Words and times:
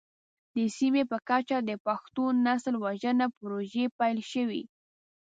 د 0.55 0.57
سیمې 0.77 1.03
په 1.11 1.17
کچه 1.29 1.57
د 1.69 1.71
پښتون 1.85 2.33
نسل 2.47 2.75
وژنه 2.83 3.25
پروژې 3.37 3.85
پيل 3.97 4.17
شوې. 4.31 4.63